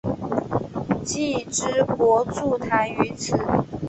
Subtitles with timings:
[1.05, 3.37] 既之国筑台于此。